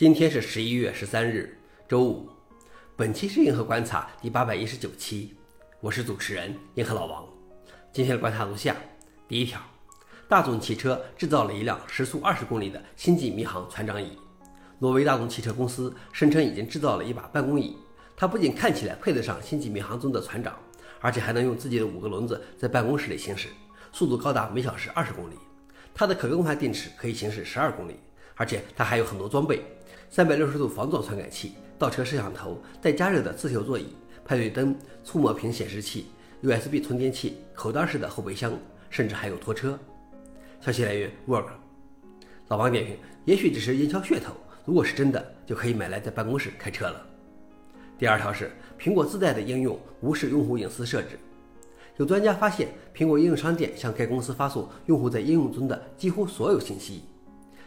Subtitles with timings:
[0.00, 2.26] 今天是十一月十三日，周五。
[2.96, 5.34] 本期是银河观察第八百一十九期，
[5.78, 7.28] 我是主持人银河老王。
[7.92, 8.74] 今天的观察如下：
[9.28, 9.60] 第一条，
[10.26, 14.16] 大众汽车制造了一辆时速二十公里的星际迷航船长椅。
[14.78, 17.76] 挪威大众汽车公司声称已经制造了一把办公椅，
[18.16, 20.56] 它不仅看起来配得上星际迷航中的船长，
[21.02, 23.48] 而且还能用自己的五个轮子在办公室里行驶，
[23.92, 25.34] 速度高达每小时二十公里。
[25.92, 27.96] 它的可更换电池可以行驶十二公里，
[28.34, 29.62] 而且它还有很多装备。
[30.12, 36.06] 三百六十度防撞传感器、倒车摄像头、带加热的自修座椅、派对灯、触摸屏显示器、
[36.42, 38.52] USB 充电器、口袋式的后备箱，
[38.90, 39.78] 甚至还有拖车。
[40.60, 41.46] 消息来源：Work。
[42.48, 44.32] 老王点评：也许只是营销噱头，
[44.64, 47.06] 如果是真的，就可以买来在办公室开车了。
[47.96, 51.20] 第二条是苹果自带的应用无视用户隐私设置。
[51.98, 57.02] 有专家发现，苹果应用商店向该公司发送用户在应用中的几乎所有信息。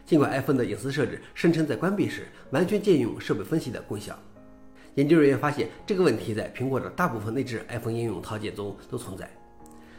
[0.06, 4.18] 尽管 iPhone 的隐私设置声称在关闭时完全借用设备分析的功效，
[4.96, 9.30] 研究人员发现这个问题在苹果的大部分内置 iPhone 应用套件中都存在。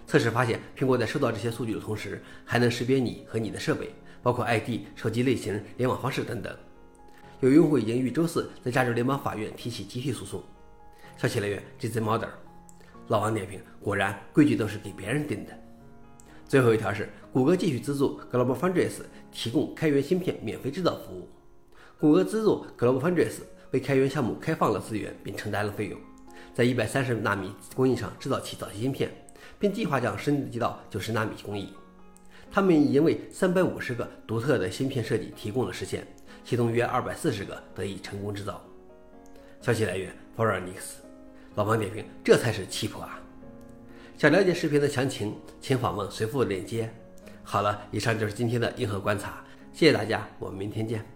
[0.07, 3.89] 测试发现，苹果在收到这些数据的同时，还能识别你和你的设备，
[4.23, 6.55] 包括 ID、手机类型、联网方式等等。
[7.41, 10.43] 有用户已经于周四在加州联邦法院提起集体诉讼。
[11.17, 12.29] 消息来源：GZ Model。
[13.09, 15.64] 老王点评：果然，规矩都是给别人定的。
[16.55, 19.01] 最后一条是，谷歌继续资助 GlobalFoundries
[19.33, 21.29] 提供开源芯片免费制造服务。
[21.99, 23.41] 谷歌资助 GlobalFoundries
[23.73, 25.99] 为开源项目开放了资源，并承担了费用，
[26.55, 29.11] 在一百三十纳米工艺上制造其早期芯片，
[29.59, 31.71] 并计划将升级到九十纳米工艺。
[32.53, 36.07] 他们已经为三百五十个独特的芯片设计提供了实现，
[36.45, 38.65] 其中约二百四十个得以成功制造。
[39.61, 41.01] 消息来源 f o r e i g n x
[41.57, 43.19] 老王点评：这才是气魄啊！
[44.17, 46.89] 想了解视频的详情，请访问随附链接。
[47.43, 51.14] 好了，以上就是今天的硬核观察，谢谢大家，我们明天见。